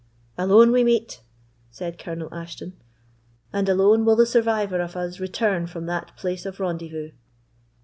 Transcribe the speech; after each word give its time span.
"Alone 0.35 0.71
we 0.71 0.83
meet," 0.83 1.21
said 1.69 1.99
Colonel 1.99 2.33
Ashton, 2.33 2.73
"and 3.53 3.69
alone 3.69 4.03
will 4.03 4.15
the 4.15 4.25
survivor 4.25 4.79
of 4.81 4.95
us 4.95 5.19
return 5.19 5.67
from 5.67 5.85
that 5.85 6.17
place 6.17 6.43
of 6.47 6.59
rendezvous." 6.59 7.11